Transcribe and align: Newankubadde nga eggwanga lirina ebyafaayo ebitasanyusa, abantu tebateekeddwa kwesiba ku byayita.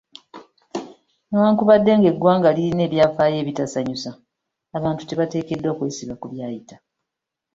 Newankubadde 1.29 1.91
nga 1.97 2.07
eggwanga 2.11 2.55
lirina 2.55 2.81
ebyafaayo 2.87 3.37
ebitasanyusa, 3.39 4.11
abantu 4.77 5.01
tebateekeddwa 5.05 5.75
kwesiba 5.77 6.13
ku 6.21 6.25
byayita. 6.33 6.75